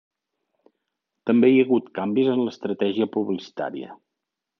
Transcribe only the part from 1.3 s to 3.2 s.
hi ha hagut canvis en l'estratègia